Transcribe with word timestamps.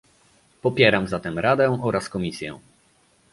Popieram 0.61 1.07
zatem 1.07 1.39
Radę 1.39 1.79
oraz 1.81 2.09
Komisję 2.09 2.59